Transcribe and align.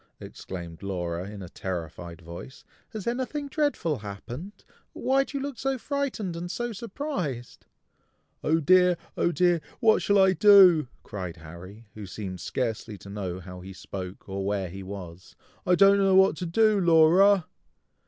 exclaimed 0.19 0.81
Laura 0.81 1.29
in 1.29 1.43
a 1.43 1.47
terrified 1.49 2.21
voice. 2.21 2.63
"Has 2.89 3.05
anything 3.05 3.47
dreadful 3.49 3.99
happened? 3.99 4.65
Why 4.93 5.23
do 5.23 5.37
you 5.37 5.43
look 5.43 5.59
so 5.59 5.77
frightened 5.77 6.35
and 6.35 6.49
so 6.49 6.73
surprised?" 6.73 7.67
"Oh 8.43 8.59
dear! 8.59 8.97
oh 9.15 9.31
dear! 9.31 9.61
what 9.79 10.01
shall 10.01 10.17
I 10.17 10.33
do?" 10.33 10.87
cried 11.03 11.37
Harry, 11.37 11.85
who 11.93 12.07
seemed 12.07 12.39
scarcely 12.39 12.97
to 12.97 13.11
know 13.11 13.39
how 13.41 13.59
he 13.61 13.73
spoke, 13.73 14.27
or 14.27 14.43
where 14.43 14.69
he 14.69 14.81
was. 14.81 15.35
"I 15.67 15.75
don't 15.75 15.99
know 15.99 16.15
what 16.15 16.35
to 16.37 16.47
do, 16.47 16.79
Laura!" 16.79 17.45